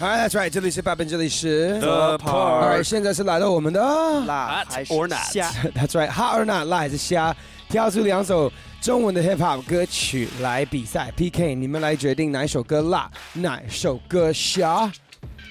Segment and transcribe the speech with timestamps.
[0.00, 3.82] Hi, that's right，这里是八本，这里是 The All right，现在是来到我们的
[4.24, 7.36] 辣还是 or not 虾？That's right, hot or not，辣还是虾？
[7.68, 8.50] 挑出两首
[8.80, 14.90] 中文的 hip hop 歌曲来比赛 PK，你们来决定哪一首歌辣，哪首歌虾。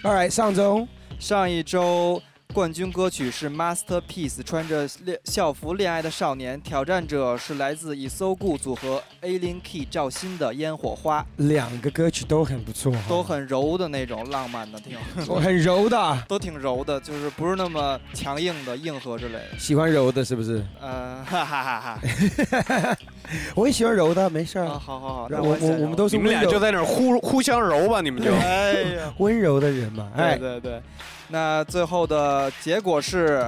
[0.02, 0.88] All right，上周
[1.20, 2.20] 上一周
[2.60, 14.98] 冠军歌曲是 Masterpiece，穿着恋校服恋爱的少年，挑战者是来自 Isogu 组合 A-Lin Key 赵鑫的烟火花，两个歌曲都很不错，都很柔的那种浪漫的，挺
[15.30, 19.58] 我很柔的，都挺柔的，就是不是那么强硬的硬核之类的。
[19.58, 20.62] 喜欢柔的，是不是？
[20.82, 22.98] 呃，哈哈哈哈。
[23.56, 24.80] 我也喜欢揉的，没事啊，儿。
[24.80, 28.34] 好好好，那我我我们都是你们俩就在那儿互互相揉吧，你们就。
[28.34, 29.14] 哎呀。
[29.20, 30.10] 温柔的人嘛。
[30.16, 30.82] 哎，对对，
[31.28, 33.46] 那最后的结果是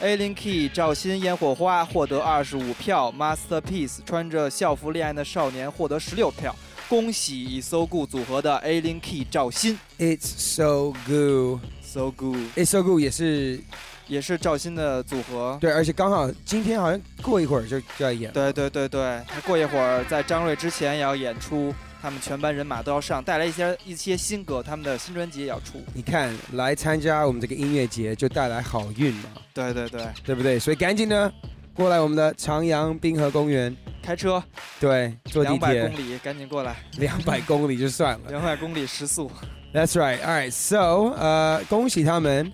[0.00, 6.54] ，A Lin Key 赵鑫烟火花获得二十五票，Masterpiece 穿着校服恋爱的少年获得十六票。
[6.86, 13.58] 恭喜 Isogu 组合的 A Lin Key 赵鑫 It's so good,，So good，it's so good 也是
[14.06, 15.56] 也是赵鑫的组合。
[15.60, 18.30] 对，而且刚好今天好像过一会儿就就要演。
[18.32, 25.82] 对对对对，过一会儿在张睿之前也要演出，他们全班人马都要上，带来一些一些新歌，他们的新专辑也要出。
[25.94, 30.58] 你看，来参加我们这个音乐节就带来好运嘛，对对对，对不对？
[30.58, 31.32] 所以赶紧呢，
[31.74, 34.42] 过来我们的长阳滨河公园，开车
[34.78, 38.30] 对，坐地两百铁公里，赶紧过来，两百公里就算了。
[38.30, 39.30] 两百公里时速。
[39.72, 40.20] That's right.
[40.20, 40.52] All right.
[40.52, 42.52] So，呃，恭喜他们。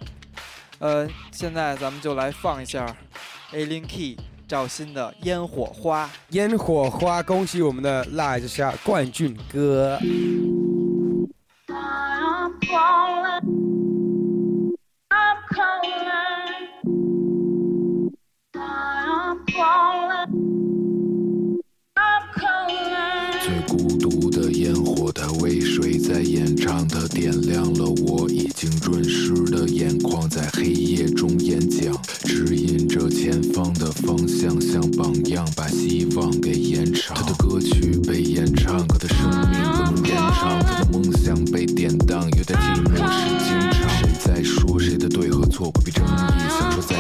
[0.81, 2.97] 呃，现在咱们就来放一下
[3.53, 4.17] A Lin Key
[4.49, 6.07] 赵鑫的《烟火花》。
[6.31, 9.99] 烟火花，恭喜我们的 live 下冠军哥。
[41.31, 43.89] 想被典当，有点寂寞是经常。
[44.01, 45.71] 谁在说谁的对和错？
[45.71, 46.09] 不必争议，
[46.59, 47.00] 享受在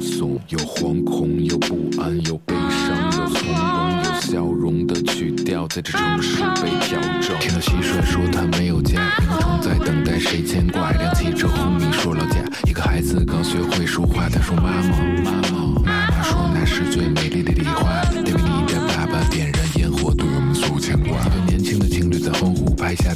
[0.00, 7.38] 松，有惶恐，有不安，有悲伤，有从容，有笑容的曲调，在这城市被调整。
[7.40, 21.18] 听到蟋蟀说它没有家，萤火虫在等待谁牵挂，辆汽车轰鸣说老家，一个孩子刚学会说话，他说妈妈，妈妈，妈妈说那是最美丽的礼花，因为你的爸爸点燃烟火，对我们诉牵挂。
[21.26, 23.14] 一对年轻的情侣在欢呼，拍下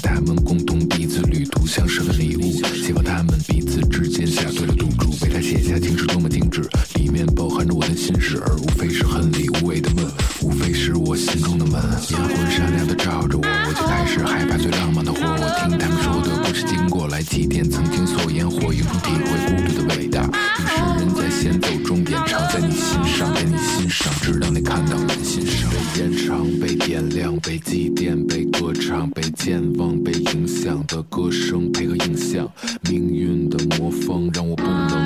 [26.27, 32.51] 被延长，被点亮，被祭奠，被歌唱，被健忘，被影响的歌声配合影像，
[32.91, 35.06] 命运的魔方让我不能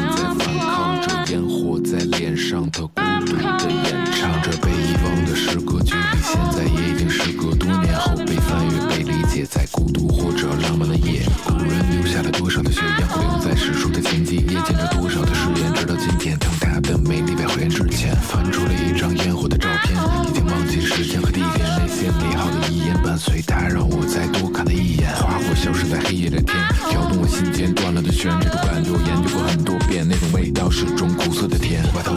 [30.71, 31.83] 是种苦涩的甜。
[31.85, 32.15] 我把头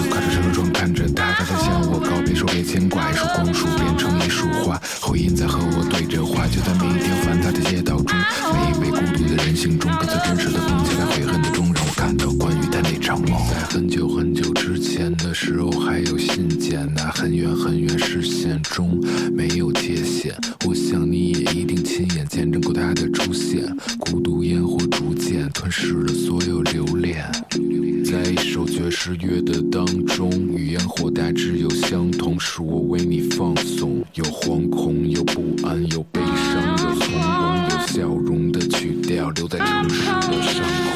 [29.04, 40.94] 首爵士乐的当中，与烟火大致有相同，是我为你放送，有惶恐，有不安，有悲伤，有从容，有笑容的曲调，留在城市的上空。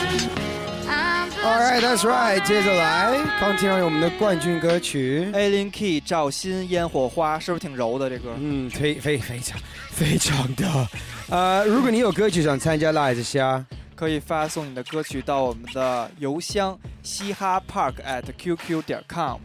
[1.43, 2.41] All right, that's right。
[2.47, 5.27] 接着来，continue 我们的冠军歌曲。
[5.33, 8.33] A Lin Key 赵鑫烟火花是不是挺柔的这歌？
[8.39, 9.59] 嗯，非非非常
[9.91, 10.87] 非常的。
[11.27, 13.65] 呃，如果你有歌曲想参加辣还是虾，
[13.97, 19.39] 可以发送你的歌曲到我们的邮箱嘻哈 park at qq 点 com。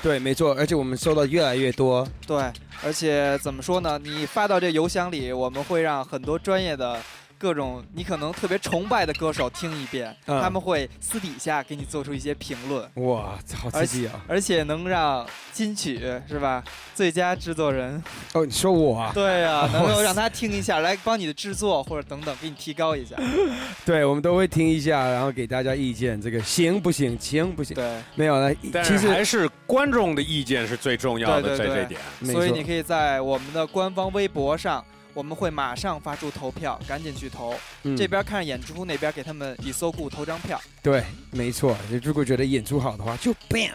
[0.00, 2.06] 对，没错，而且我们收到越来越多。
[2.24, 2.36] 对，
[2.84, 3.98] 而且怎么说呢？
[3.98, 6.98] 你发到这邮箱里，我们会让很多专业的。
[7.38, 14.20] 各种你可能特别崇拜的歌手听一遍，嗯他们会私底下给你做出一些评论，哇，好刺激啊！
[14.26, 16.62] 而且能让金曲是吧？
[16.94, 18.02] 最佳制作人，
[18.32, 19.12] 哦，你说我啊？
[19.14, 23.14] 对啊，能够 让他听一下，来帮你的制作或者等等给你提高一下。
[23.86, 27.16] 对，我们都会听一下，然后给大家意见，这个行不行？
[27.20, 27.76] 行不行？
[27.76, 28.52] 对，没有了。
[28.72, 32.00] 但其实还是观众的意见是最重要的，对对对在这点。
[32.18, 34.84] 没所以你可以在我们的官方微博上，
[35.14, 37.54] 我们会马上发出投票，赶紧去投。
[37.82, 40.60] 嗯这边看演出，那边给他们以搜顾投张票。
[40.82, 41.76] 对，没错。
[42.02, 43.72] 如果觉得演出好的话，就 bam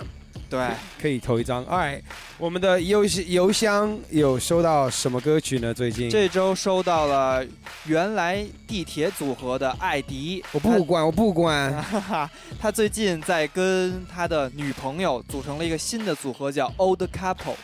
[0.50, 0.70] 对，
[1.02, 1.64] 可以投一张。
[1.66, 2.02] 哎，
[2.38, 5.74] 我们的邮邮箱有收到什么歌曲呢？
[5.74, 7.44] 最近这周收到了
[7.86, 11.74] 原来地铁组合的艾迪，我不管，我不管。
[11.82, 17.56] 哈哈， 他最近在跟他的女朋友组成了一个新的组合，叫 Old Couple。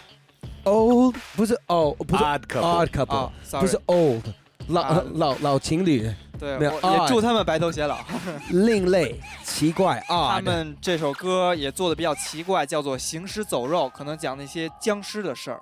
[0.70, 4.24] Old 不是 old，不是 Odd couple odd couple，、啊不是，sorry，old
[4.68, 7.98] 老、啊老老情侣，对，没有我也祝他们白头偕老。
[8.52, 10.42] 另类奇怪 啊他。
[10.42, 15.60] 们这首歌也做的比较奇怪，叫做《行尸走肉》，可能讲那些僵尸的事儿。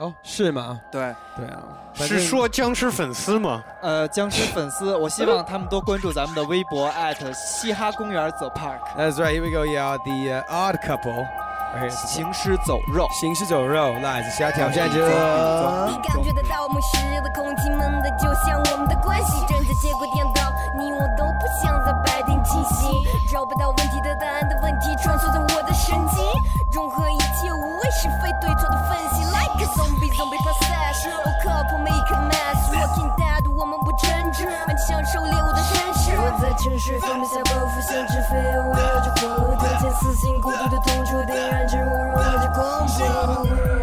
[0.00, 0.80] 哦，是吗？
[0.92, 1.58] 对，对啊，
[1.94, 3.62] 是说僵尸粉丝吗？
[3.82, 6.88] 呃，僵尸粉丝，我希望他们多关注咱们的微博
[7.34, 9.34] 嘻哈公园 The Park，That's right.
[9.34, 9.64] Here we go.
[9.66, 11.26] Yeah, the、uh, odd couple.
[11.90, 13.06] 行尸走肉。
[13.20, 14.96] 行尸走肉，那还是瞎挑战者。
[15.88, 20.40] 你感觉得到梦时的空气闷的，就像我们的关系正在结果颠倒，
[20.76, 22.90] 你我都不想再白天清醒，
[23.30, 26.24] 找不到问题的答案的问题穿梭在我的神经，
[26.72, 36.16] 融合一切无谓是非对错的分析，like a zombie zombie process，a couple make a mess，walking dead，我们不争执，安静享受猎物的绅士。
[36.18, 38.74] 我在城市放不下包袱，像只飞蛾
[40.00, 43.77] 死心，孤独的痛楚点燃着我融合着恐怖。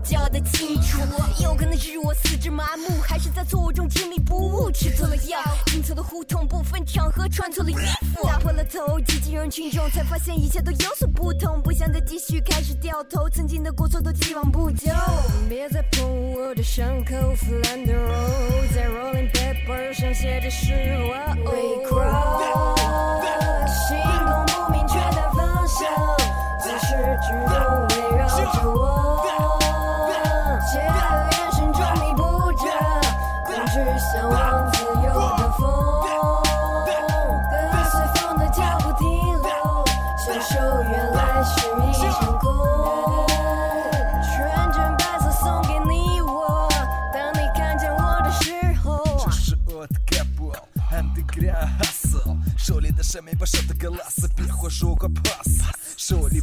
[0.00, 0.98] 为负责，交代清楚。
[1.42, 7.74] 有可能是我四肢麻木，还是在错误中执迷不悟，吃错了药，进错了胡同，不分场合，穿错了衣
[8.14, 14.90] 服，打破了头，挤进人群中，才发现一切都有所不同，不想再继续，开始掉头，曾经的过错都既往不咎。
[15.48, 20.72] 别再碰我的伤口，flat the road，在 rolling paper 上写的是
[21.08, 21.20] 我。
[34.00, 34.49] so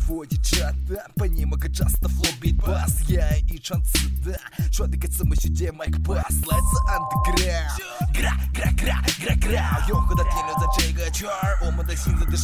[0.08, 12.38] 手里握一炸弹，把你们个 just flow beat boss，演一场子弹，传递给字幕世界 Mike Boss，来自 underground，gra gra gra gra gra，永恒的停留在这个圈儿，我们的心在对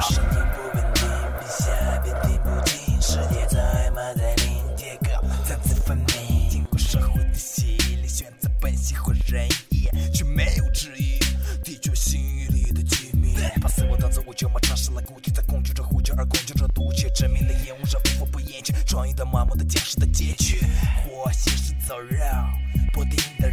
[0.00, 0.22] 什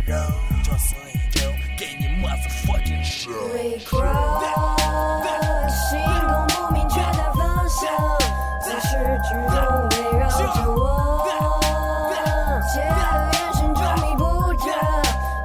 [0.05, 0.15] 肉，
[0.63, 1.39] 撞死宇宙，
[1.75, 3.31] 给你 motherfucking show。
[5.67, 5.97] 行
[6.27, 7.89] 动不明确的方向，
[8.61, 8.87] 自始
[9.23, 9.55] 至终
[9.89, 10.35] 围绕着
[10.71, 10.79] 我。
[12.71, 12.93] 邪恶
[13.33, 14.63] 眼神中迷不着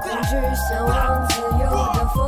[0.03, 1.65] 恐惧向往自由
[1.95, 2.21] 的风，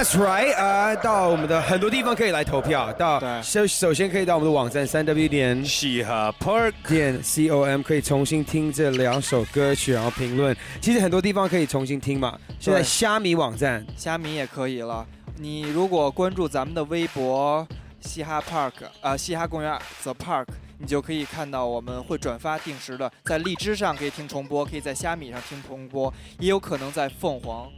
[0.00, 2.90] That's right，啊、到我们的很多地方可以来投票。
[2.94, 10.56] 到对首首先可以到我们的网站三 W 点嘻哈 Park，点 com 可以重新听这两首歌曲，然后评论。
[10.80, 12.38] 其实很多地方可以重新听嘛。
[12.58, 15.06] 现在虾米网站虾米也可以了。
[15.36, 17.68] 你如果关注咱们的微博
[18.00, 20.46] 嘻哈 Park，呃，嘻哈公园 The Park，
[20.78, 27.70] 你就可以看到我们会转发定时的，在荔枝上可以听重播，可以在虾米上听重播，也有可能在凤凰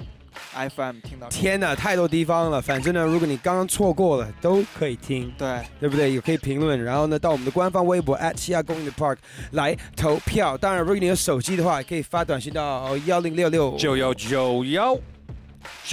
[0.54, 1.28] FM 听到。
[1.28, 2.60] 天哪，太多地方了。
[2.60, 6.10] 反正呢，如果你刚刚错过了，都可以听，对，对不对？
[6.10, 9.16] 也可以评论，然后呢，到我们的官方微博西亚公园的 Park
[9.52, 10.56] 来投票。
[10.56, 14.96] 当然，如果你有手机的话，也可以发短信到幺零六六九幺九幺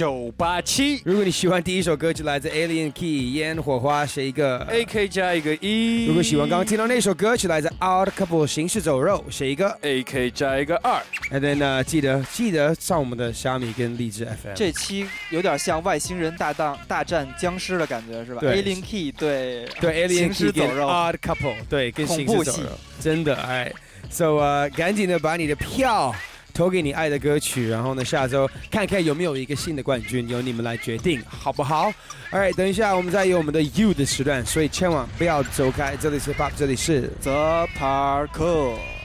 [0.00, 4.66] 九八七如果你喜欢第一首歌，就来自 Alien Key 烟火花，写一个。
[4.70, 6.06] ，AK 加一个一。
[6.06, 9.78] 如果喜欢刚刚听到那首歌曲，来自 Out Couple 行尸走肉，写一个。
[9.82, 14.54] AK 加一个二，And then 呢，记得记得上我们的虾米跟荔枝 FM。
[14.54, 23.70] 这期有点像外星人大战大战僵尸的感觉是吧对？Alien Key 对对 Alien Key 肉 Odd Couple 对跟恐怖戏行尸走肉，真的哎。
[24.10, 26.14] So 呃，赶紧的把你的票
[26.50, 31.92] 投给你爱的歌曲，然后呢，下周看看有没有一个新的冠军，由你们来决定，好不好
[32.30, 37.10] ？Alright，等一下我们再有我们的 You 的时段，所以千万不要走开，这里是 Pop，这里是。
[37.22, 38.99] The Park。